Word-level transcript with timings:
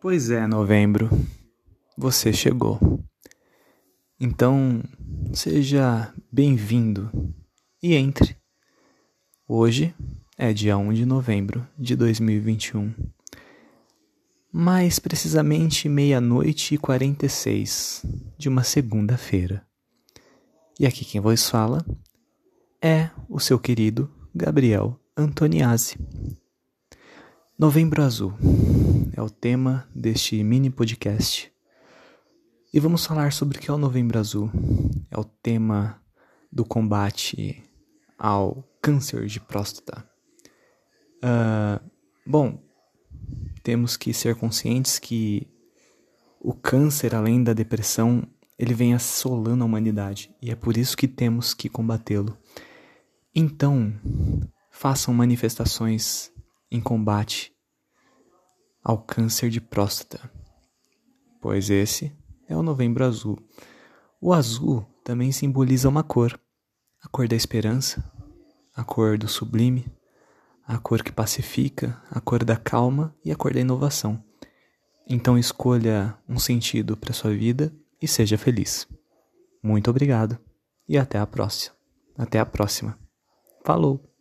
Pois 0.00 0.30
é, 0.30 0.46
novembro, 0.46 1.10
você 1.96 2.32
chegou. 2.32 2.78
Então, 4.20 4.80
seja 5.34 6.14
bem-vindo 6.30 7.10
e 7.82 7.96
entre. 7.96 8.36
Hoje 9.48 9.92
é 10.36 10.52
dia 10.52 10.78
1 10.78 10.92
de 10.92 11.04
novembro 11.04 11.66
de 11.76 11.96
2021. 11.96 12.94
Mais 14.52 15.00
precisamente 15.00 15.88
meia-noite 15.88 16.76
e 16.76 16.78
46 16.78 18.06
de 18.38 18.48
uma 18.48 18.62
segunda-feira. 18.62 19.66
E 20.78 20.86
aqui 20.86 21.04
quem 21.04 21.20
vos 21.20 21.50
fala 21.50 21.84
é 22.80 23.10
o 23.28 23.40
seu 23.40 23.58
querido 23.58 24.08
Gabriel 24.32 24.96
Antoniazzi. 25.16 25.98
Novembro 27.58 28.00
Azul 28.00 28.32
é 29.12 29.22
o 29.22 29.30
tema 29.30 29.88
deste 29.94 30.42
mini 30.42 30.70
podcast. 30.70 31.52
E 32.72 32.80
vamos 32.80 33.04
falar 33.06 33.32
sobre 33.32 33.58
o 33.58 33.60
que 33.60 33.70
é 33.70 33.74
o 33.74 33.78
Novembro 33.78 34.18
Azul. 34.18 34.50
É 35.10 35.18
o 35.18 35.24
tema 35.24 36.00
do 36.52 36.64
combate 36.64 37.62
ao 38.18 38.64
câncer 38.82 39.26
de 39.26 39.40
próstata. 39.40 40.04
Uh, 41.18 41.80
bom, 42.26 42.62
temos 43.62 43.96
que 43.96 44.12
ser 44.12 44.34
conscientes 44.36 44.98
que 44.98 45.46
o 46.40 46.52
câncer, 46.52 47.14
além 47.14 47.42
da 47.42 47.52
depressão, 47.52 48.22
ele 48.58 48.74
vem 48.74 48.94
assolando 48.94 49.62
a 49.62 49.66
humanidade 49.66 50.34
e 50.40 50.50
é 50.50 50.54
por 50.54 50.76
isso 50.76 50.96
que 50.96 51.08
temos 51.08 51.54
que 51.54 51.68
combatê-lo. 51.68 52.36
Então, 53.34 53.92
façam 54.70 55.14
manifestações 55.14 56.32
em 56.70 56.80
combate 56.80 57.52
ao 58.82 58.98
câncer 58.98 59.50
de 59.50 59.60
próstata, 59.60 60.30
pois 61.40 61.70
esse 61.70 62.12
é 62.48 62.56
o 62.56 62.62
Novembro 62.62 63.04
Azul. 63.04 63.38
O 64.20 64.32
azul 64.32 64.86
também 65.04 65.30
simboliza 65.32 65.88
uma 65.88 66.02
cor, 66.02 66.38
a 67.02 67.08
cor 67.08 67.28
da 67.28 67.36
esperança, 67.36 68.04
a 68.74 68.84
cor 68.84 69.16
do 69.18 69.28
sublime, 69.28 69.86
a 70.66 70.78
cor 70.78 71.02
que 71.02 71.12
pacifica, 71.12 72.00
a 72.10 72.20
cor 72.20 72.44
da 72.44 72.56
calma 72.56 73.14
e 73.24 73.32
a 73.32 73.36
cor 73.36 73.54
da 73.54 73.60
inovação. 73.60 74.22
Então 75.08 75.38
escolha 75.38 76.16
um 76.28 76.38
sentido 76.38 76.96
para 76.96 77.14
sua 77.14 77.32
vida 77.32 77.72
e 78.00 78.06
seja 78.06 78.36
feliz. 78.36 78.86
Muito 79.62 79.90
obrigado 79.90 80.38
e 80.88 80.98
até 80.98 81.18
a 81.18 81.26
próxima. 81.26 81.74
Até 82.16 82.38
a 82.38 82.46
próxima. 82.46 82.98
Falou! 83.64 84.17